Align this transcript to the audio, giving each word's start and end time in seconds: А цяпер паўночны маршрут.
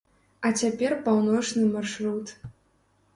А 0.47 0.51
цяпер 0.61 0.95
паўночны 1.07 1.65
маршрут. 1.75 2.27